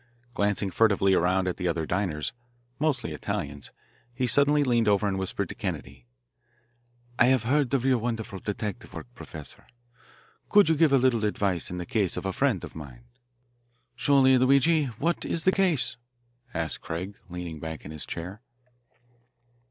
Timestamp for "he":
4.15-4.25